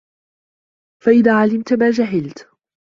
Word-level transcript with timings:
فَإِذَا 1.03 1.33
عَلِمْت 1.35 1.73
مَا 1.73 1.89
جَهِلْت 1.89 2.47